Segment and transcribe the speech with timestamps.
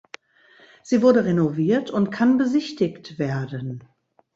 [0.81, 3.83] Sie wurde renoviert und kann besichtigt werden.